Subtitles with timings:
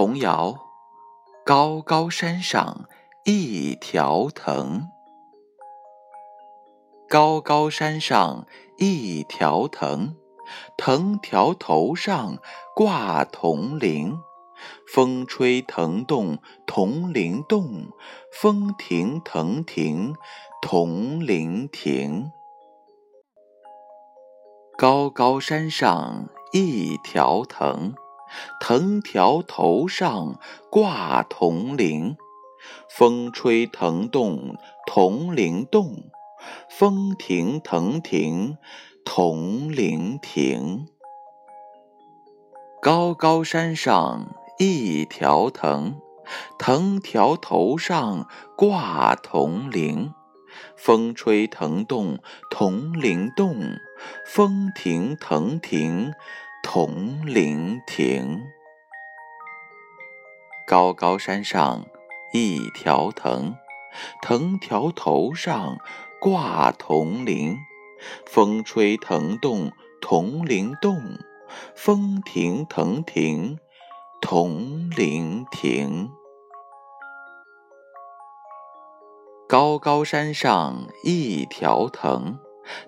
[0.00, 0.56] 童谣：
[1.44, 2.88] 高高山上
[3.26, 4.88] 一条藤，
[7.06, 8.46] 高高山上
[8.78, 10.14] 一条藤，
[10.78, 12.38] 藤条头上
[12.74, 14.18] 挂铜铃。
[14.90, 17.90] 风吹藤动铜铃动，
[18.32, 20.14] 风停藤停
[20.62, 22.32] 铜铃停。
[24.78, 27.92] 高高山上一条藤，
[28.60, 30.38] 藤条头上
[30.70, 32.16] 挂铜铃。
[32.88, 35.96] 风吹藤动铜铃动，
[36.68, 38.58] 风停藤停
[39.04, 40.86] 铜铃停。
[42.82, 45.94] 高高山上一条藤，
[46.58, 50.12] 藤条头上挂铜铃。
[50.76, 52.18] 风吹藤动
[52.50, 53.56] 铜铃动。
[54.26, 56.12] 风停藤停，
[56.72, 58.46] 铜铃亭。
[60.68, 61.84] 高高山上
[62.32, 63.56] 一条藤，
[64.22, 65.78] 藤条头上
[66.20, 67.56] 挂铜铃。
[68.24, 71.02] 风吹藤动铜铃动，
[71.74, 73.58] 风停藤停，
[74.20, 76.08] 铜铃停。
[79.48, 82.38] 高高山上一条藤。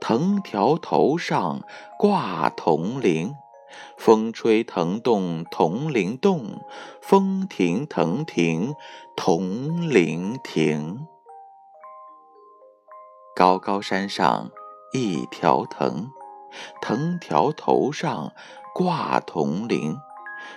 [0.00, 1.60] 藤条头上
[1.96, 3.36] 挂铜铃，
[3.96, 6.64] 风吹藤动铜铃动，
[7.02, 8.74] 风停藤停
[9.16, 11.06] 铜铃停。
[13.34, 14.50] 高高山上
[14.92, 16.08] 一条藤，
[16.82, 18.32] 藤条头上
[18.74, 19.96] 挂铜铃，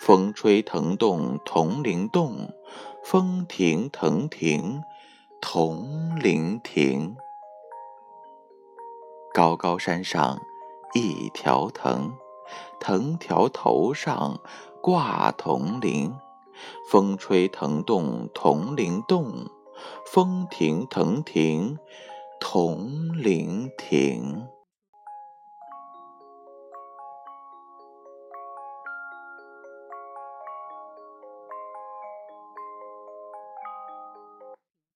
[0.00, 2.50] 风吹藤动铜铃动，
[3.04, 4.82] 风停藤停
[5.40, 7.16] 铜铃停。
[9.34, 10.38] 高高山上
[10.94, 12.12] 一条藤，
[12.80, 14.40] 藤条头上
[14.80, 16.14] 挂铜铃。
[16.90, 19.46] 风吹藤动铜铃动，
[20.12, 21.78] 风停藤停
[22.38, 24.46] 铜铃停。